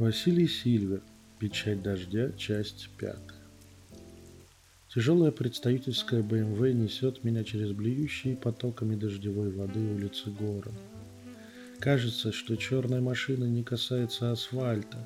Василий 0.00 0.48
Сильвер. 0.48 1.02
Печать 1.38 1.80
дождя. 1.80 2.32
Часть 2.36 2.90
пятая. 2.98 3.38
Тяжелая 4.92 5.30
представительская 5.30 6.20
БМВ 6.20 6.60
несет 6.74 7.22
меня 7.22 7.44
через 7.44 7.70
блюющие 7.70 8.34
потоками 8.34 8.96
дождевой 8.96 9.52
воды 9.52 9.78
улицы 9.78 10.30
города. 10.30 10.72
Кажется, 11.78 12.32
что 12.32 12.56
черная 12.56 13.00
машина 13.00 13.44
не 13.44 13.62
касается 13.62 14.32
асфальта. 14.32 14.98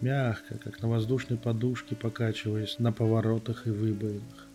Мягко, 0.00 0.56
как 0.58 0.80
на 0.82 0.88
воздушной 0.88 1.36
подушке, 1.36 1.96
покачиваясь 1.96 2.78
на 2.78 2.92
поворотах 2.92 3.66
и 3.66 3.70
выбоинах. 3.70 4.46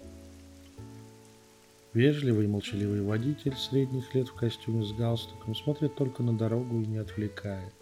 Вежливый 1.94 2.46
и 2.46 2.48
молчаливый 2.48 3.02
водитель 3.02 3.58
средних 3.58 4.16
лет 4.16 4.30
в 4.30 4.34
костюме 4.34 4.86
с 4.86 4.94
галстуком 4.94 5.56
смотрит 5.56 5.94
только 5.96 6.24
на 6.24 6.38
дорогу 6.38 6.82
и 6.82 6.86
не 6.86 7.00
отвлекает. 7.00 7.74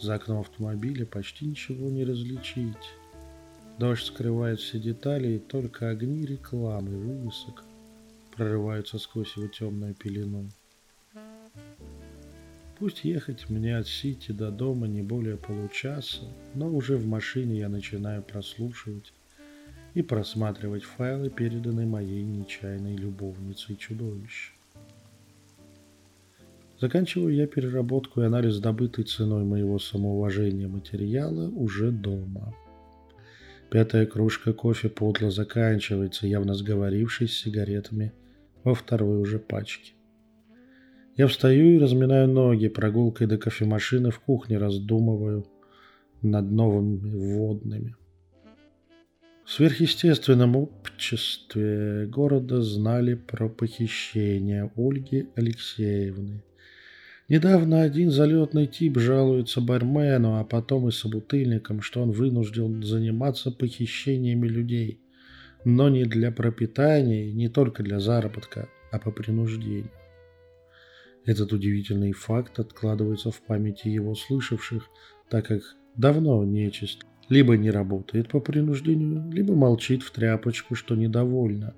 За 0.00 0.14
окном 0.14 0.40
автомобиля 0.40 1.04
почти 1.04 1.44
ничего 1.44 1.90
не 1.90 2.04
различить. 2.04 2.94
Дождь 3.78 4.06
скрывает 4.06 4.58
все 4.58 4.78
детали, 4.78 5.34
и 5.34 5.38
только 5.38 5.90
огни 5.90 6.24
рекламы 6.24 6.96
вывесок 6.96 7.64
прорываются 8.34 8.98
сквозь 8.98 9.36
его 9.36 9.48
темную 9.48 9.94
пелену. 9.94 10.48
Пусть 12.78 13.04
ехать 13.04 13.50
мне 13.50 13.76
от 13.76 13.86
Сити 13.86 14.32
до 14.32 14.50
дома 14.50 14.86
не 14.86 15.02
более 15.02 15.36
получаса, 15.36 16.22
но 16.54 16.70
уже 16.70 16.96
в 16.96 17.06
машине 17.06 17.58
я 17.58 17.68
начинаю 17.68 18.22
прослушивать 18.22 19.12
и 19.92 20.00
просматривать 20.00 20.84
файлы, 20.84 21.28
переданные 21.28 21.86
моей 21.86 22.22
нечаянной 22.22 22.96
любовницей 22.96 23.76
чудовища. 23.76 24.52
Заканчиваю 26.80 27.34
я 27.34 27.46
переработку 27.46 28.22
и 28.22 28.24
анализ 28.24 28.58
добытой 28.58 29.04
ценой 29.04 29.44
моего 29.44 29.78
самоуважения 29.78 30.66
материала 30.66 31.50
уже 31.50 31.90
дома. 31.90 32.54
Пятая 33.70 34.06
кружка 34.06 34.54
кофе 34.54 34.88
подло 34.88 35.30
заканчивается, 35.30 36.26
явно 36.26 36.54
сговорившись 36.54 37.34
с 37.34 37.42
сигаретами 37.42 38.14
во 38.64 38.74
второй 38.74 39.20
уже 39.20 39.38
пачке. 39.38 39.92
Я 41.16 41.26
встаю 41.26 41.76
и 41.76 41.78
разминаю 41.78 42.28
ноги, 42.28 42.68
прогулкой 42.68 43.26
до 43.26 43.36
кофемашины 43.36 44.10
в 44.10 44.18
кухне 44.20 44.56
раздумываю 44.56 45.46
над 46.22 46.50
новыми 46.50 46.96
вводными. 46.96 47.94
В 49.44 49.52
сверхъестественном 49.52 50.56
обществе 50.56 52.06
города 52.06 52.62
знали 52.62 53.14
про 53.14 53.50
похищение 53.50 54.72
Ольги 54.76 55.28
Алексеевны. 55.36 56.42
Недавно 57.30 57.82
один 57.82 58.10
залетный 58.10 58.66
тип 58.66 58.98
жалуется 58.98 59.60
бармену, 59.60 60.40
а 60.40 60.44
потом 60.44 60.88
и 60.88 60.90
собутыльникам, 60.90 61.80
что 61.80 62.02
он 62.02 62.10
вынужден 62.10 62.82
заниматься 62.82 63.52
похищениями 63.52 64.48
людей. 64.48 65.00
Но 65.64 65.88
не 65.88 66.06
для 66.06 66.32
пропитания, 66.32 67.32
не 67.32 67.48
только 67.48 67.84
для 67.84 68.00
заработка, 68.00 68.68
а 68.90 68.98
по 68.98 69.12
принуждению. 69.12 69.92
Этот 71.24 71.52
удивительный 71.52 72.10
факт 72.10 72.58
откладывается 72.58 73.30
в 73.30 73.40
памяти 73.42 73.86
его 73.86 74.16
слышавших, 74.16 74.90
так 75.28 75.46
как 75.46 75.62
давно 75.94 76.42
нечисть 76.44 77.02
либо 77.28 77.56
не 77.56 77.70
работает 77.70 78.28
по 78.28 78.40
принуждению, 78.40 79.30
либо 79.30 79.54
молчит 79.54 80.02
в 80.02 80.10
тряпочку, 80.10 80.74
что 80.74 80.96
недовольна, 80.96 81.76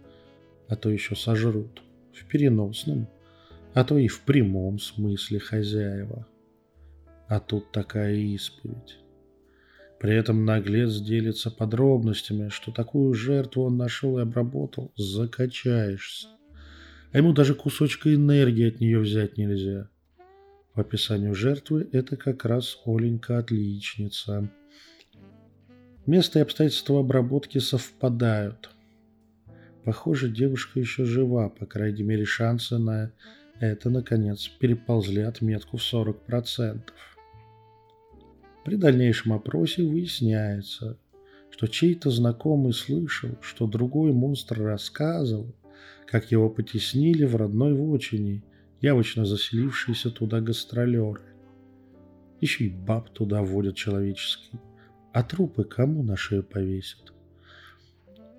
а 0.69 0.77
то 0.77 0.89
еще 0.89 1.15
сожрут. 1.15 1.83
В 2.15 2.25
переносном, 2.25 3.07
а 3.75 3.85
то 3.85 3.99
и 3.99 4.09
в 4.09 4.21
прямом 4.21 4.79
смысле 4.79 5.39
хозяева. 5.39 6.27
А 7.29 7.41
тут 7.41 7.73
такая 7.73 8.15
исповедь. 8.15 8.99
При 9.99 10.15
этом 10.15 10.45
наглец 10.45 10.97
делится 10.97 11.51
подробностями, 11.51 12.49
что 12.49 12.73
такую 12.73 13.15
жертву 13.15 13.65
он 13.65 13.77
нашел 13.77 14.19
и 14.19 14.23
обработал. 14.23 14.93
Закачаешься. 14.97 16.29
А 17.13 17.19
ему 17.19 17.33
даже 17.33 17.55
кусочка 17.55 18.13
энергии 18.13 18.69
от 18.69 18.81
нее 18.81 18.99
взять 18.99 19.39
нельзя. 19.39 19.89
В 20.75 20.81
описанию 20.81 21.35
жертвы 21.35 21.89
это 21.93 22.17
как 22.17 22.45
раз 22.45 22.79
Оленька-отличница. 22.85 24.51
Место 26.05 26.41
и 26.41 26.43
обстоятельства 26.43 27.01
обработки 27.01 27.59
совпадают. 27.59 28.71
Похоже, 29.85 30.31
девушка 30.31 30.81
еще 30.81 31.05
жива, 31.05 31.49
по 31.49 31.65
крайней 31.67 32.03
мере 32.03 32.25
шансы 32.25 32.79
на 32.79 33.13
это, 33.67 33.91
наконец, 33.91 34.49
переползли 34.49 35.23
отметку 35.23 35.77
в 35.77 35.81
40%. 35.81 36.81
При 38.65 38.77
дальнейшем 38.77 39.33
опросе 39.33 39.85
выясняется, 39.85 40.99
что 41.51 41.69
чей-то 41.69 42.11
знакомый 42.11 42.73
слышал, 42.73 43.31
что 43.41 43.69
другой 43.69 44.13
монстр 44.13 44.63
рассказывал, 44.63 45.55
как 46.07 46.33
его 46.33 46.51
потеснили 46.51 47.25
в 47.25 47.37
родной 47.37 47.75
вотчине, 47.75 48.43
явочно 48.81 49.25
заселившиеся 49.25 50.11
туда 50.11 50.41
гастролеры. 50.41 51.23
Еще 52.41 52.65
и 52.65 52.71
баб 52.71 53.11
туда 53.11 53.43
водят 53.43 53.77
человеческие. 53.77 54.61
А 55.13 55.23
трупы 55.23 55.63
кому 55.63 56.03
на 56.03 56.17
шею 56.17 56.43
повесят? 56.43 57.13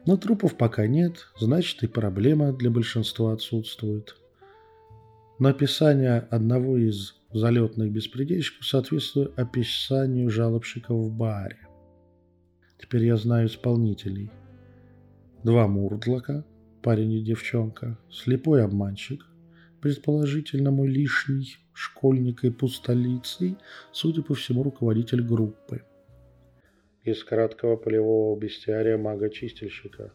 Но 0.06 0.18
трупов 0.18 0.58
пока 0.58 0.86
нет, 0.86 1.30
значит 1.40 1.82
и 1.84 1.88
проблема 1.88 2.52
для 2.52 2.70
большинства 2.70 3.32
отсутствует. 3.32 4.18
Но 5.40 5.50
одного 5.50 6.78
из 6.78 7.16
залетных 7.34 7.92
беспредельщиков 7.92 8.66
соответствует 8.66 9.38
описанию 9.38 10.30
жалобщика 10.30 10.94
в 10.94 11.12
баре. 11.12 11.68
Теперь 12.80 13.06
я 13.06 13.18
знаю 13.18 13.48
исполнителей. 13.48 14.30
Два 15.44 15.68
мурдлока, 15.68 16.46
парень 16.82 17.14
и 17.14 17.24
девчонка, 17.24 17.98
слепой 18.12 18.64
обманщик, 18.64 19.26
предположительно 19.82 20.72
мой 20.72 20.88
лишний 20.88 21.58
школьник 21.74 22.44
и 22.44 22.52
пустолицый, 22.52 23.58
судя 23.92 24.22
по 24.22 24.36
всему, 24.36 24.64
руководитель 24.64 25.22
группы– 25.22 25.82
из 27.04 27.22
краткого 27.24 27.76
полевого 27.76 28.40
бестиария 28.40 28.98
мага-чистильщика. 28.98 30.14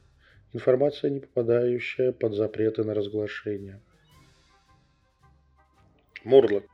Информация, 0.55 1.11
не 1.11 1.21
попадающая 1.21 2.13
под 2.13 2.35
запреты 2.35 2.83
на 2.83 2.95
разглашение. 2.95 3.83
Мурлок. 6.29 6.65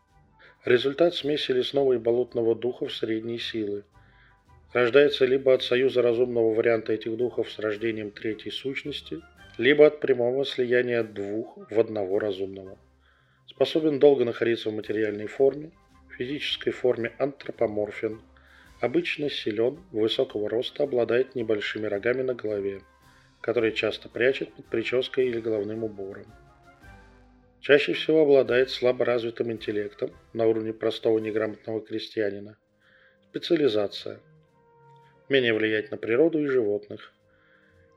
Результат 0.65 1.15
смеси 1.15 1.53
лесного 1.53 1.93
и 1.93 1.99
болотного 1.99 2.57
духов 2.57 2.93
средней 2.93 3.39
силы. 3.39 3.85
Рождается 4.73 5.27
либо 5.27 5.55
от 5.55 5.63
союза 5.63 6.03
разумного 6.03 6.53
варианта 6.53 6.93
этих 6.93 7.17
духов 7.17 7.49
с 7.53 7.61
рождением 7.61 8.11
третьей 8.11 8.51
сущности, 8.51 9.21
либо 9.57 9.87
от 9.87 10.01
прямого 10.01 10.45
слияния 10.45 11.05
двух 11.05 11.57
в 11.71 11.79
одного 11.79 12.19
разумного. 12.19 12.77
Способен 13.47 14.01
долго 14.01 14.25
находиться 14.25 14.71
в 14.71 14.75
материальной 14.75 15.29
форме, 15.29 15.71
физической 16.19 16.73
форме 16.73 17.13
антропоморфен– 17.19 18.21
Обычно 18.81 19.31
силен, 19.31 19.79
высокого 19.93 20.51
роста, 20.51 20.83
обладает 20.83 21.35
небольшими 21.37 21.87
рогами 21.87 22.23
на 22.23 22.35
голове, 22.35 22.83
которые 23.41 23.73
часто 23.73 24.09
прячет 24.09 24.53
под 24.53 24.67
прической 24.67 25.29
или 25.29 25.41
головным 25.41 25.85
убором. 25.85 26.27
Чаще 27.65 27.95
всего 27.95 28.21
обладает 28.21 28.69
слабо 28.69 29.07
развитым 29.07 29.51
интеллектом 29.51 30.11
на 30.35 30.47
уровне 30.47 30.75
простого 30.75 31.19
неграмотного 31.19 31.81
крестьянина. 31.81 32.59
Специализация. 33.31 34.21
Менее 35.31 35.55
влиять 35.55 35.91
на 35.91 35.97
природу 35.97 36.41
и 36.41 36.47
животных. 36.47 37.15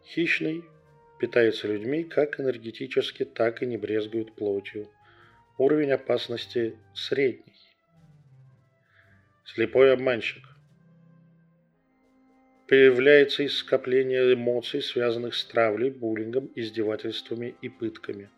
Хищный, 0.05 0.63
питается 1.19 1.67
людьми 1.67 2.05
как 2.05 2.39
энергетически, 2.39 3.25
так 3.25 3.61
и 3.61 3.65
не 3.65 3.75
брезгует 3.75 4.33
плотью. 4.35 4.89
Уровень 5.57 5.91
опасности 5.91 6.79
средний. 6.95 7.59
Слепой 9.43 9.91
обманщик 9.91 10.43
появляется 12.69 13.43
из 13.43 13.57
скопления 13.57 14.33
эмоций, 14.33 14.81
связанных 14.81 15.35
с 15.35 15.43
травлей, 15.43 15.89
буллингом, 15.89 16.49
издевательствами 16.55 17.57
и 17.61 17.67
пытками. 17.67 18.29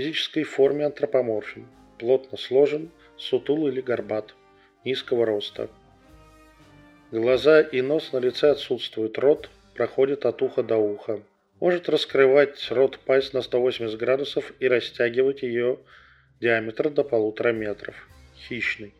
Физической 0.00 0.44
форме 0.44 0.86
антропоморфен, 0.86 1.66
плотно 1.98 2.38
сложен, 2.38 2.90
сутул 3.18 3.68
или 3.68 3.82
горбат, 3.82 4.34
низкого 4.82 5.26
роста. 5.26 5.68
Глаза 7.12 7.60
и 7.60 7.82
нос 7.82 8.14
на 8.14 8.16
лице 8.16 8.48
отсутствуют, 8.48 9.18
рот 9.18 9.50
проходит 9.74 10.24
от 10.24 10.40
уха 10.40 10.62
до 10.62 10.78
уха. 10.78 11.20
Может 11.60 11.90
раскрывать 11.90 12.66
рот 12.70 12.98
пасть 13.00 13.34
на 13.34 13.42
180 13.42 13.98
градусов 13.98 14.54
и 14.58 14.68
растягивать 14.68 15.42
ее 15.42 15.78
диаметр 16.40 16.88
до 16.88 17.04
полутора 17.04 17.52
метров. 17.52 18.08
Хищный 18.48 18.94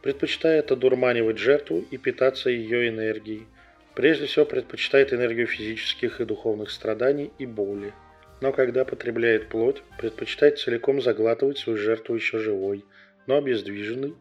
предпочитает 0.00 0.70
одурманивать 0.70 1.38
жертву 1.38 1.84
и 1.90 1.96
питаться 1.96 2.50
ее 2.50 2.88
энергией. 2.88 3.48
Прежде 3.96 4.26
всего 4.26 4.44
предпочитает 4.44 5.12
энергию 5.12 5.48
физических 5.48 6.20
и 6.20 6.24
духовных 6.24 6.70
страданий 6.70 7.32
и 7.40 7.46
боли. 7.46 7.92
Но 8.42 8.52
когда 8.52 8.84
потребляет 8.84 9.48
плоть, 9.48 9.84
предпочитает 9.98 10.58
целиком 10.58 11.00
заглатывать 11.00 11.58
свою 11.58 11.78
жертву 11.78 12.16
еще 12.16 12.40
живой, 12.40 12.84
но 13.28 13.36
обездвиженный, 13.36 14.16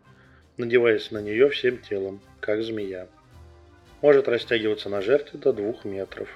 надеваясь 0.57 1.09
на 1.09 1.23
нее 1.23 1.49
всем 1.49 1.79
телом, 1.79 2.21
как 2.39 2.61
змея. 2.61 3.07
Может 4.03 4.27
растягиваться 4.27 4.89
на 4.89 5.01
жертве 5.01 5.39
до 5.39 5.53
двух 5.53 5.85
метров. 5.85 6.29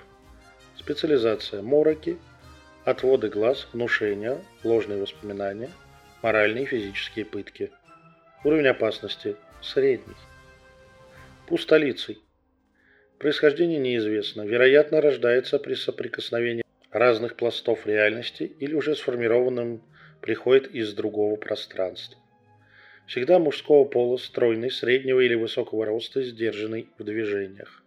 Специализация– 0.80 1.62
мороки, 1.62 2.18
отводы 2.86 3.30
глаз, 3.30 3.68
внушения, 3.72 4.40
ложные 4.64 5.00
воспоминания, 5.00 5.70
моральные 6.24 6.64
и 6.64 6.68
физические 6.68 7.26
пытки. 7.26 7.70
Уровень 8.44 8.68
опасности– 8.68 9.36
средний. 9.62 10.16
Пустолицый. 11.46 12.18
Происхождение 13.20 13.78
неизвестно. 13.78 14.42
Вероятно, 14.42 15.02
рождается 15.02 15.60
при 15.60 15.76
соприкосновении 15.76 16.65
разных 16.96 17.36
пластов 17.36 17.86
реальности 17.86 18.44
или 18.44 18.74
уже 18.74 18.96
сформированным 18.96 19.84
приходит 20.22 20.74
из 20.74 20.94
другого 20.94 21.36
пространства. 21.36 22.18
Всегда 23.06 23.38
мужского 23.38 23.84
пола, 23.84 24.16
стройный, 24.16 24.72
среднего 24.72 25.20
или 25.20 25.36
высокого 25.36 25.86
роста, 25.86 26.24
сдержанный 26.24 26.88
в 26.98 27.04
движениях. 27.04 27.84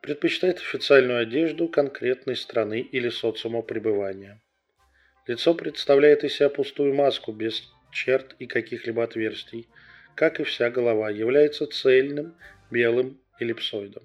Предпочитает 0.00 0.58
официальную 0.58 1.18
одежду 1.18 1.68
конкретной 1.68 2.36
страны 2.36 2.80
или 2.80 3.08
социума 3.08 3.62
пребывания. 3.62 4.40
Лицо 5.26 5.52
представляет 5.52 6.22
из 6.22 6.34
себя 6.34 6.48
пустую 6.48 6.94
маску 6.94 7.32
без 7.32 7.68
черт 7.92 8.36
и 8.38 8.46
каких-либо 8.46 9.02
отверстий, 9.02 9.68
как 10.14 10.38
и 10.38 10.44
вся 10.44 10.70
голова, 10.70 11.10
является 11.10 11.66
цельным, 11.66 12.36
белым 12.70 13.20
эллипсоидом. 13.40 14.04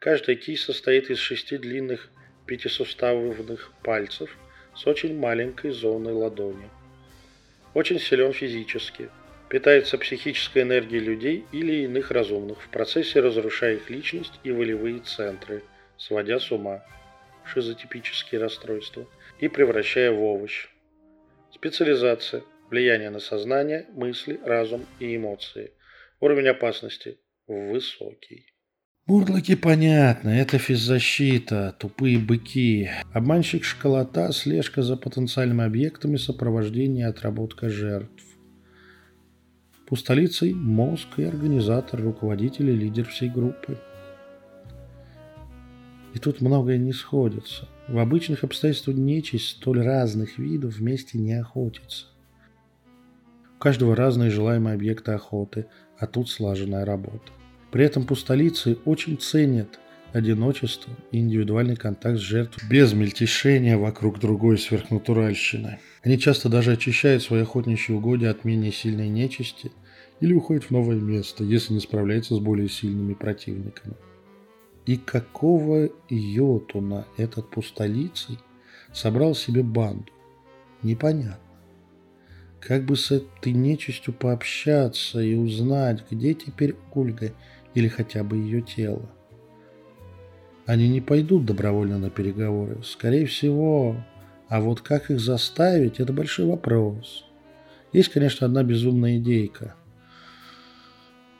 Каждая 0.00 0.34
кисть 0.34 0.64
состоит 0.64 1.08
из 1.08 1.18
шести 1.18 1.56
длинных 1.56 2.10
пятисуставных 2.46 3.72
пальцев 3.82 4.36
с 4.74 4.86
очень 4.86 5.18
маленькой 5.18 5.70
зоной 5.70 6.12
ладони. 6.12 6.68
Очень 7.74 7.98
силен 7.98 8.32
физически, 8.32 9.10
питается 9.48 9.98
психической 9.98 10.62
энергией 10.62 11.00
людей 11.00 11.44
или 11.52 11.84
иных 11.84 12.10
разумных, 12.10 12.62
в 12.62 12.68
процессе 12.68 13.20
разрушая 13.20 13.76
их 13.76 13.90
личность 13.90 14.32
и 14.44 14.50
волевые 14.50 15.00
центры, 15.00 15.62
сводя 15.96 16.40
с 16.40 16.50
ума 16.50 16.84
шизотипические 17.44 18.40
расстройства 18.40 19.06
и 19.40 19.48
превращая 19.48 20.10
в 20.10 20.22
овощ. 20.22 20.68
Специализация, 21.52 22.42
влияние 22.70 23.10
на 23.10 23.20
сознание, 23.20 23.86
мысли, 23.90 24.40
разум 24.44 24.84
и 24.98 25.16
эмоции. 25.16 25.72
Уровень 26.20 26.48
опасности 26.48 27.18
высокий. 27.46 28.46
Мурлоки 29.06 29.54
понятно, 29.54 30.30
это 30.30 30.58
физзащита, 30.58 31.76
тупые 31.78 32.18
быки. 32.18 32.90
Обманщик 33.12 33.62
школота, 33.62 34.32
слежка 34.32 34.82
за 34.82 34.96
потенциальными 34.96 35.62
объектами, 35.62 36.16
сопровождение 36.16 37.06
и 37.06 37.08
отработка 37.08 37.70
жертв. 37.70 38.24
Пустолицей– 39.86 40.54
мозг 40.54 41.06
и 41.18 41.22
организатор, 41.22 42.02
руководитель 42.02 42.70
и 42.70 42.76
лидер 42.76 43.04
всей 43.04 43.28
группы. 43.28 43.78
И 46.12 46.18
тут 46.18 46.40
многое 46.40 46.76
не 46.76 46.92
сходится. 46.92 47.68
В 47.86 47.98
обычных 47.98 48.42
обстоятельствах 48.42 48.96
нечисть 48.96 49.50
столь 49.50 49.84
разных 49.84 50.36
видов 50.36 50.78
вместе 50.78 51.16
не 51.18 51.34
охотится. 51.34 52.06
У 53.54 53.58
каждого 53.60 53.94
разные 53.94 54.30
желаемые 54.30 54.74
объекты 54.74 55.12
охоты, 55.12 55.66
а 55.96 56.08
тут 56.08 56.28
слаженная 56.28 56.84
работа. 56.84 57.30
При 57.76 57.84
этом 57.84 58.06
пустолицы 58.06 58.78
очень 58.86 59.18
ценят 59.18 59.78
одиночество 60.14 60.90
и 61.12 61.18
индивидуальный 61.18 61.76
контакт 61.76 62.16
с 62.16 62.22
жертвой 62.22 62.66
без 62.70 62.94
мельтешения 62.94 63.76
вокруг 63.76 64.18
другой 64.18 64.56
сверхнатуральщины. 64.56 65.78
Они 66.02 66.18
часто 66.18 66.48
даже 66.48 66.72
очищают 66.72 67.22
свои 67.22 67.42
охотничьи 67.42 67.94
угодья 67.94 68.30
от 68.30 68.46
менее 68.46 68.72
сильной 68.72 69.10
нечисти 69.10 69.72
или 70.20 70.32
уходят 70.32 70.64
в 70.64 70.70
новое 70.70 70.96
место, 70.96 71.44
если 71.44 71.74
не 71.74 71.80
справляются 71.80 72.34
с 72.34 72.38
более 72.38 72.70
сильными 72.70 73.12
противниками. 73.12 73.96
И 74.86 74.96
какого 74.96 75.90
йотуна 76.08 77.06
этот 77.18 77.50
пустолицый 77.50 78.38
собрал 78.94 79.34
себе 79.34 79.62
банду? 79.62 80.10
Непонятно. 80.82 81.36
Как 82.58 82.86
бы 82.86 82.96
с 82.96 83.10
этой 83.10 83.52
нечистью 83.52 84.14
пообщаться 84.14 85.20
и 85.20 85.34
узнать, 85.34 86.04
где 86.10 86.32
теперь 86.32 86.74
Ольга– 86.94 87.34
или 87.76 87.88
хотя 87.88 88.24
бы 88.24 88.38
ее 88.38 88.62
тело. 88.62 89.08
Они 90.64 90.88
не 90.88 91.02
пойдут 91.02 91.44
добровольно 91.44 91.98
на 91.98 92.10
переговоры, 92.10 92.82
скорее 92.82 93.26
всего, 93.26 94.02
а 94.48 94.60
вот 94.60 94.80
как 94.80 95.10
их 95.10 95.20
заставить, 95.20 96.00
это 96.00 96.12
большой 96.12 96.46
вопрос. 96.46 97.26
Есть, 97.92 98.08
конечно, 98.08 98.46
одна 98.46 98.62
безумная 98.62 99.18
идейка. 99.18 99.74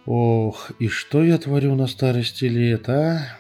Ох, 0.05 0.71
и 0.79 0.89
что 0.89 1.25
я 1.25 1.39
творю 1.39 1.75
на 1.75 1.87
старости 1.87 2.45
лет, 2.45 2.89
а? 2.89 3.39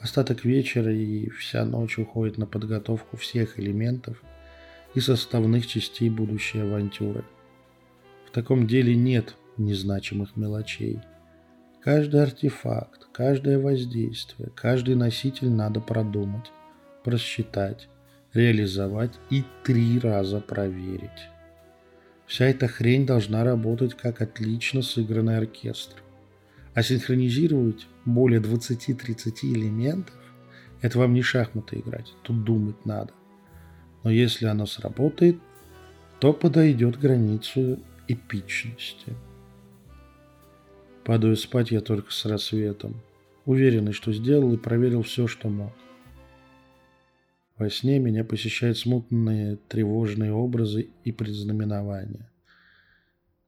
Остаток 0.00 0.44
вечера 0.44 0.92
и 0.92 1.30
вся 1.30 1.64
ночь 1.64 1.98
уходит 1.98 2.36
на 2.36 2.46
подготовку 2.46 3.16
всех 3.16 3.60
элементов 3.60 4.20
и 4.94 5.00
составных 5.00 5.68
частей 5.68 6.10
будущей 6.10 6.58
авантюры. 6.58 7.24
В 8.26 8.32
таком 8.32 8.66
деле 8.66 8.96
нет 8.96 9.36
незначимых 9.56 10.36
мелочей. 10.36 11.00
Каждый 11.82 12.22
артефакт, 12.22 13.06
каждое 13.10 13.58
воздействие, 13.58 14.50
каждый 14.54 14.96
носитель 14.96 15.48
надо 15.48 15.80
продумать, 15.80 16.52
просчитать, 17.04 17.88
реализовать 18.34 19.18
и 19.30 19.44
три 19.64 19.98
раза 19.98 20.40
проверить. 20.40 21.28
Вся 22.26 22.44
эта 22.44 22.68
хрень 22.68 23.06
должна 23.06 23.44
работать 23.44 23.94
как 23.94 24.20
отлично 24.20 24.82
сыгранный 24.82 25.38
оркестр. 25.38 26.02
А 26.74 26.82
синхронизировать 26.82 27.86
более 28.04 28.42
20-30 28.42 29.44
элементов– 29.44 30.14
это 30.82 30.98
вам 30.98 31.14
не 31.14 31.22
шахматы 31.22 31.78
играть, 31.78 32.12
тут 32.22 32.44
думать 32.44 32.84
надо. 32.84 33.14
Но 34.04 34.10
если 34.10 34.44
оно 34.44 34.66
сработает, 34.66 35.38
то 36.18 36.34
подойдет 36.34 37.00
границу 37.00 37.80
эпичности. 38.06 39.16
Падаю 41.10 41.34
спать 41.34 41.72
я 41.72 41.80
только 41.80 42.12
с 42.12 42.24
рассветом, 42.24 43.02
уверенный, 43.44 43.92
что 43.92 44.12
сделал 44.12 44.54
и 44.54 44.56
проверил 44.56 45.02
все, 45.02 45.26
что 45.26 45.48
мог. 45.48 45.72
Во 47.58 47.68
сне 47.68 47.98
меня 47.98 48.22
посещают 48.22 48.78
смутные 48.78 49.58
тревожные 49.66 50.32
образы 50.32 50.90
и 51.02 51.10
предзнаменования. 51.10 52.30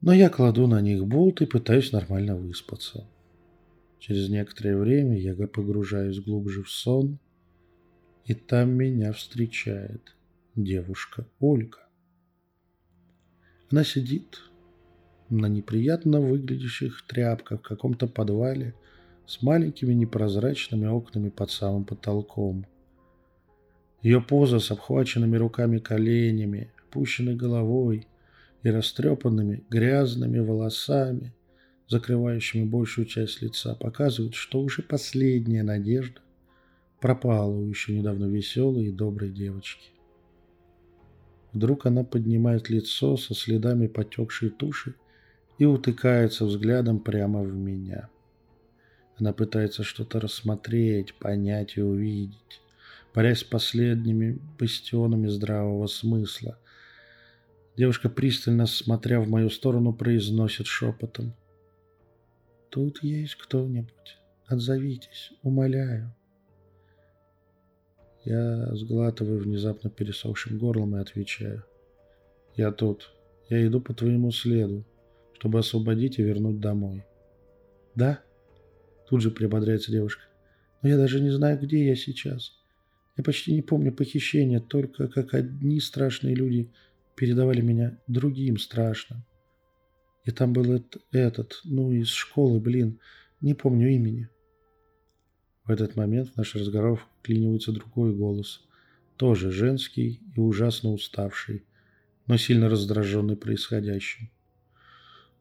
Но 0.00 0.12
я 0.12 0.28
кладу 0.28 0.66
на 0.66 0.80
них 0.80 1.06
болт 1.06 1.40
и 1.40 1.46
пытаюсь 1.46 1.92
нормально 1.92 2.34
выспаться. 2.34 3.06
Через 4.00 4.28
некоторое 4.28 4.76
время 4.76 5.16
я 5.16 5.32
погружаюсь 5.46 6.18
глубже 6.18 6.64
в 6.64 6.68
сон, 6.68 7.20
и 8.24 8.34
там 8.34 8.70
меня 8.70 9.12
встречает 9.12 10.16
девушка 10.56 11.28
Ольга. 11.38 11.78
Она 13.70 13.84
сидит, 13.84 14.50
на 15.38 15.46
неприятно 15.46 16.20
выглядящих 16.20 17.06
тряпках 17.06 17.60
в 17.60 17.62
каком-то 17.62 18.06
подвале 18.06 18.74
с 19.26 19.42
маленькими 19.42 19.94
непрозрачными 19.94 20.86
окнами 20.86 21.30
под 21.30 21.50
самым 21.50 21.84
потолком. 21.84 22.66
Ее 24.02 24.20
поза 24.20 24.58
с 24.58 24.70
обхваченными 24.70 25.36
руками 25.36 25.78
коленями, 25.78 26.70
опущенной 26.88 27.34
головой 27.34 28.06
и 28.62 28.68
растрепанными 28.68 29.64
грязными 29.70 30.38
волосами, 30.38 31.32
закрывающими 31.88 32.64
большую 32.64 33.06
часть 33.06 33.42
лица, 33.42 33.74
показывает, 33.74 34.34
что 34.34 34.60
уже 34.60 34.82
последняя 34.82 35.62
надежда 35.62 36.20
пропала 37.00 37.52
у 37.52 37.68
еще 37.68 37.96
недавно 37.96 38.26
веселой 38.26 38.86
и 38.86 38.92
доброй 38.92 39.30
девочки. 39.30 39.90
Вдруг 41.52 41.86
она 41.86 42.02
поднимает 42.02 42.70
лицо 42.70 43.16
со 43.16 43.34
следами 43.34 43.86
потекшей 43.86 44.50
туши 44.50 44.94
и 45.62 45.64
утыкается 45.64 46.44
взглядом 46.44 46.98
прямо 46.98 47.40
в 47.40 47.54
меня. 47.54 48.08
Она 49.16 49.32
пытается 49.32 49.84
что-то 49.84 50.18
рассмотреть, 50.18 51.14
понять 51.14 51.76
и 51.76 51.80
увидеть, 51.80 52.60
борясь 53.14 53.38
с 53.38 53.44
последними 53.44 54.40
бастионами 54.58 55.28
здравого 55.28 55.86
смысла. 55.86 56.58
Девушка, 57.76 58.08
пристально 58.08 58.66
смотря 58.66 59.20
в 59.20 59.28
мою 59.28 59.50
сторону, 59.50 59.92
произносит 59.92 60.66
шепотом. 60.66 61.32
«Тут 62.68 63.00
есть 63.04 63.36
кто-нибудь? 63.36 64.18
Отзовитесь, 64.46 65.30
умоляю». 65.44 66.12
Я 68.24 68.74
сглатываю 68.74 69.38
внезапно 69.38 69.90
пересохшим 69.90 70.58
горлом 70.58 70.96
и 70.96 71.00
отвечаю. 71.00 71.62
«Я 72.56 72.72
тут. 72.72 73.12
Я 73.48 73.64
иду 73.64 73.80
по 73.80 73.94
твоему 73.94 74.32
следу 74.32 74.84
чтобы 75.42 75.58
освободить 75.58 76.20
и 76.20 76.22
вернуть 76.22 76.60
домой. 76.60 77.02
«Да?» 77.96 78.22
Тут 79.08 79.22
же 79.22 79.32
приободряется 79.32 79.90
девушка. 79.90 80.22
«Но 80.82 80.88
я 80.88 80.96
даже 80.96 81.20
не 81.20 81.30
знаю, 81.30 81.58
где 81.58 81.84
я 81.84 81.96
сейчас. 81.96 82.60
Я 83.16 83.24
почти 83.24 83.52
не 83.52 83.60
помню 83.60 83.92
похищения, 83.92 84.60
только 84.60 85.08
как 85.08 85.34
одни 85.34 85.80
страшные 85.80 86.36
люди 86.36 86.70
передавали 87.16 87.60
меня 87.60 87.98
другим 88.06 88.56
страшным. 88.56 89.24
И 90.24 90.30
там 90.30 90.52
был 90.52 90.80
этот, 91.10 91.60
ну, 91.64 91.90
из 91.90 92.06
школы, 92.06 92.60
блин, 92.60 93.00
не 93.40 93.54
помню 93.54 93.88
имени. 93.88 94.28
В 95.64 95.72
этот 95.72 95.96
момент 95.96 96.28
в 96.28 96.36
наш 96.36 96.54
разговор 96.54 97.04
вклинивается 97.18 97.72
другой 97.72 98.14
голос, 98.14 98.64
тоже 99.16 99.50
женский 99.50 100.20
и 100.36 100.38
ужасно 100.38 100.92
уставший, 100.92 101.64
но 102.28 102.36
сильно 102.36 102.68
раздраженный 102.68 103.36
происходящим. 103.36 104.30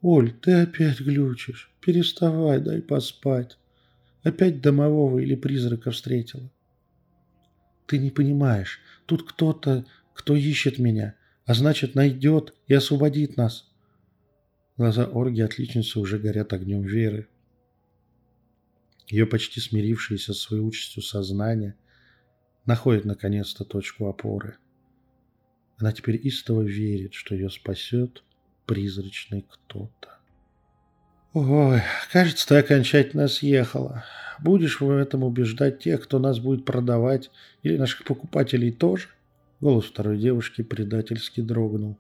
«Оль, 0.02 0.32
ты 0.32 0.54
опять 0.54 1.00
глючишь. 1.00 1.72
Переставай, 1.80 2.60
дай 2.60 2.82
поспать. 2.82 3.58
Опять 4.24 4.62
домового 4.62 5.20
или 5.20 5.36
призрака 5.36 5.92
встретила?» 5.92 6.52
«Ты 7.86 8.00
не 8.00 8.10
понимаешь. 8.10 8.80
Тут 9.06 9.30
кто-то, 9.30 9.86
кто 10.14 10.36
ищет 10.36 10.80
меня, 10.80 11.16
а 11.46 11.54
значит, 11.54 11.94
найдет 11.94 12.56
и 12.68 12.74
освободит 12.74 13.38
нас». 13.38 13.70
Глаза 14.78 15.06
Орги 15.06 15.42
отличницы 15.42 16.00
уже 16.00 16.18
горят 16.18 16.54
огнем 16.54 16.82
веры. 16.82 17.28
Ее 19.08 19.28
почти 19.28 19.60
смирившееся 19.60 20.34
с 20.34 20.40
своей 20.40 20.64
участью 20.64 21.04
сознание 21.04 21.76
находит 22.66 23.06
наконец-то 23.06 23.66
точку 23.66 24.08
опоры. 24.08 24.58
Она 25.78 25.92
теперь 25.92 26.20
истово 26.26 26.62
верит, 26.62 27.14
что 27.14 27.36
ее 27.36 27.50
спасет 27.50 28.24
призрачный 28.72 29.46
кто-то. 29.50 30.20
«Ой, 31.34 31.82
кажется, 32.14 32.48
ты 32.48 32.56
окончательно 32.56 33.28
съехала. 33.28 34.06
Будешь 34.40 34.80
в 34.80 34.90
этом 34.90 35.26
убеждать 35.26 35.80
тех, 35.80 36.02
кто 36.02 36.20
нас 36.20 36.40
будет 36.40 36.64
продавать, 36.64 37.32
или 37.64 37.76
наших 37.76 38.06
покупателей 38.06 38.72
тоже?» 38.72 39.10
Голос 39.60 39.88
второй 39.88 40.18
девушки 40.18 40.62
предательски 40.62 41.42
дрогнул. 41.42 41.98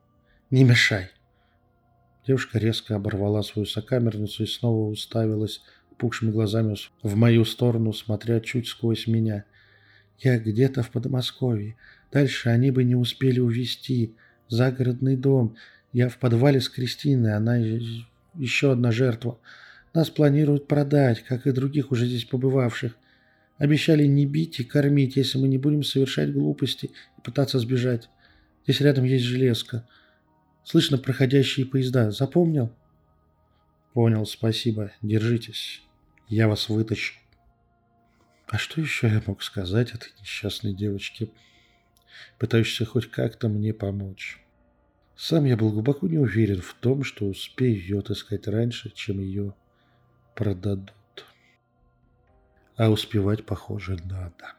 «Не 0.49 0.63
мешай!» 0.63 1.09
Девушка 2.25 2.57
резко 2.57 2.95
оборвала 2.95 3.41
свою 3.41 3.65
сокамерницу 3.65 4.43
и 4.43 4.47
снова 4.47 4.89
уставилась 4.89 5.61
пухшими 5.97 6.31
глазами 6.31 6.77
в 7.03 7.15
мою 7.17 7.43
сторону, 7.43 7.91
смотря 7.91 8.39
чуть 8.39 8.69
сквозь 8.69 9.07
меня. 9.07 9.43
«Я 10.19 10.39
где-то 10.39 10.83
в 10.83 10.91
Подмосковье. 10.91 11.75
Дальше 12.13 12.47
они 12.47 12.71
бы 12.71 12.85
не 12.85 12.95
успели 12.95 13.41
увезти. 13.41 14.15
Загородный 14.47 15.17
дом. 15.17 15.57
Я 15.93 16.09
в 16.09 16.17
подвале 16.17 16.61
с 16.61 16.69
Кристиной. 16.69 17.35
Она 17.35 17.57
еще 17.57 18.71
одна 18.71 18.91
жертва. 18.91 19.39
Нас 19.93 20.09
планируют 20.09 20.67
продать, 20.67 21.21
как 21.21 21.47
и 21.47 21.51
других 21.51 21.91
уже 21.91 22.05
здесь 22.05 22.25
побывавших. 22.25 22.95
Обещали 23.57 24.05
не 24.05 24.25
бить 24.25 24.59
и 24.59 24.63
кормить, 24.63 25.17
если 25.17 25.37
мы 25.37 25.47
не 25.47 25.57
будем 25.57 25.83
совершать 25.83 26.33
глупости 26.33 26.91
и 27.17 27.21
пытаться 27.21 27.59
сбежать. 27.59 28.09
Здесь 28.63 28.81
рядом 28.81 29.05
есть 29.05 29.25
железка. 29.25 29.87
Слышно 30.63 30.97
проходящие 30.97 31.65
поезда. 31.65 32.11
Запомнил?» 32.11 32.71
«Понял, 33.93 34.25
спасибо. 34.25 34.91
Держитесь». 35.01 35.81
Я 36.31 36.47
вас 36.47 36.69
вытащу. 36.69 37.15
А 38.47 38.57
что 38.57 38.79
еще 38.79 39.09
я 39.09 39.21
мог 39.27 39.43
сказать 39.43 39.91
этой 39.91 40.13
несчастной 40.21 40.73
девочке, 40.73 41.29
пытающейся 42.39 42.85
хоть 42.85 43.11
как-то 43.11 43.49
мне 43.49 43.73
помочь? 43.73 44.40
Сам 45.23 45.45
я 45.45 45.55
был 45.55 45.71
глубоко 45.71 46.07
не 46.07 46.17
уверен 46.17 46.61
в 46.61 46.73
том, 46.73 47.03
что 47.03 47.27
успею 47.27 47.79
ее 47.79 47.99
отыскать 47.99 48.47
раньше, 48.47 48.89
чем 48.89 49.19
ее 49.19 49.53
продадут. 50.35 50.95
А 52.75 52.89
успевать, 52.89 53.45
похоже, 53.45 53.97
надо. 54.05 54.55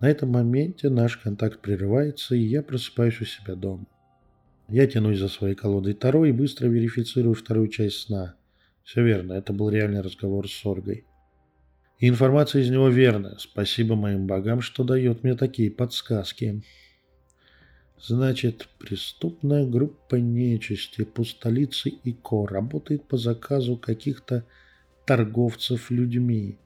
На 0.00 0.10
этом 0.10 0.30
моменте 0.30 0.88
наш 0.88 1.16
контакт 1.16 1.60
прерывается, 1.60 2.34
и 2.34 2.40
я 2.40 2.60
просыпаюсь 2.60 3.20
у 3.20 3.24
себя 3.24 3.54
дома. 3.54 3.86
Я 4.66 4.88
тянусь 4.88 5.20
за 5.20 5.28
своей 5.28 5.54
колодой 5.54 5.94
Таро 5.94 6.24
и 6.24 6.32
быстро 6.32 6.66
верифицирую 6.66 7.36
вторую 7.36 7.68
часть 7.68 8.00
сна– 8.00 8.34
все 8.82 9.04
верно, 9.04 9.34
это 9.34 9.52
был 9.52 9.70
реальный 9.70 10.00
разговор 10.00 10.50
с 10.50 10.66
Оргой. 10.66 11.04
И 11.98 12.08
информация 12.08 12.62
из 12.62 12.70
него 12.70 12.88
верная. 12.88 13.36
Спасибо 13.38 13.94
моим 13.94 14.26
богам, 14.26 14.60
что 14.60 14.82
дает 14.82 15.22
мне 15.22 15.36
такие 15.36 15.70
подсказки. 15.70 16.64
Значит, 18.06 18.68
преступная 18.78 19.66
группа 19.66 20.16
нечисти, 20.16 21.04
пустолицы 21.04 21.88
и 21.88 22.12
ко 22.12 22.46
работает 22.46 23.08
по 23.08 23.16
заказу 23.16 23.76
каких-то 23.76 24.44
торговцев 25.06 25.90
людьми. 25.90 26.58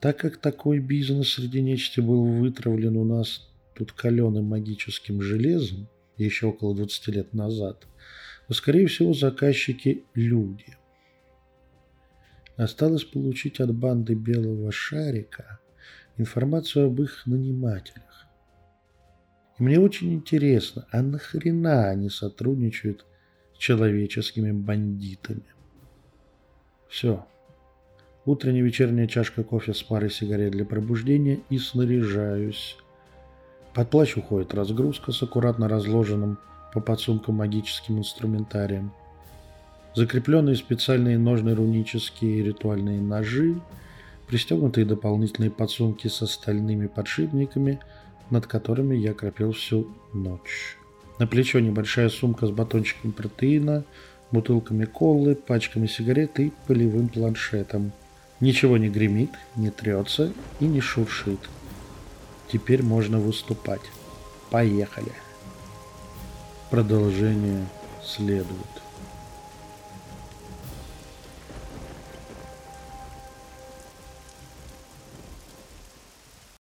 Так 0.00 0.18
как 0.18 0.36
такой 0.36 0.78
бизнес 0.78 1.32
среди 1.32 1.60
нечисти 1.60 2.00
был 2.00 2.24
вытравлен 2.24 2.96
у 2.96 3.04
нас 3.04 3.48
тут 3.74 3.92
каленым 3.92 4.44
магическим 4.44 5.20
железом 5.22 5.88
еще 6.16 6.46
около 6.46 6.74
20 6.76 7.08
лет 7.08 7.34
назад– 7.34 7.86
но, 8.48 8.54
скорее 8.54 8.86
всего, 8.86 9.14
заказчики– 9.14 10.04
люди. 10.14 10.76
Осталось 12.56 13.04
получить 13.04 13.60
от 13.60 13.74
банды 13.74 14.14
Белого 14.14 14.70
Шарика 14.70 15.60
информацию 16.16 16.86
об 16.86 17.00
их 17.00 17.26
нанимателях. 17.26 18.13
И 19.58 19.62
мне 19.62 19.78
очень 19.78 20.12
интересно, 20.14 20.86
а 20.90 21.02
нахрена 21.02 21.88
они 21.88 22.10
сотрудничают 22.10 23.04
с 23.54 23.58
человеческими 23.58 24.50
бандитами? 24.50 25.44
Все. 26.88 27.24
Утренняя 28.24 28.64
вечерняя 28.64 29.06
чашка 29.06 29.44
кофе 29.44 29.74
с 29.74 29.82
парой 29.82 30.10
сигарет 30.10 30.52
для 30.52 30.64
пробуждения 30.64 31.40
и 31.50 31.58
снаряжаюсь. 31.58 32.76
Под 33.74 33.90
плащ 33.90 34.16
уходит 34.16 34.54
разгрузка 34.54 35.12
с 35.12 35.22
аккуратно 35.22 35.68
разложенным 35.68 36.38
по 36.72 36.80
подсумкам 36.80 37.36
магическим 37.36 37.98
инструментарием. 37.98 38.92
Закрепленные 39.94 40.56
специальные 40.56 41.18
ножны 41.18 41.54
рунические 41.54 42.42
ритуальные 42.42 43.00
ножи, 43.00 43.60
пристегнутые 44.26 44.84
дополнительные 44.86 45.50
подсумки 45.50 46.08
с 46.08 46.22
остальными 46.22 46.86
подшипниками, 46.86 47.78
над 48.30 48.46
которыми 48.46 48.96
я 48.96 49.14
кропил 49.14 49.52
всю 49.52 49.88
ночь. 50.12 50.76
На 51.18 51.26
плечо 51.26 51.60
небольшая 51.60 52.08
сумка 52.08 52.46
с 52.46 52.50
батончиком 52.50 53.12
протеина, 53.12 53.84
бутылками 54.30 54.84
колы, 54.84 55.34
пачками 55.34 55.86
сигарет 55.86 56.40
и 56.40 56.52
полевым 56.66 57.08
планшетом. 57.08 57.92
Ничего 58.40 58.76
не 58.76 58.88
гремит, 58.88 59.30
не 59.54 59.70
трется 59.70 60.32
и 60.60 60.64
не 60.66 60.80
шуршит. 60.80 61.38
Теперь 62.52 62.82
можно 62.82 63.18
выступать. 63.18 63.82
Поехали! 64.50 65.12
Продолжение 66.70 67.66
следует. 68.02 68.73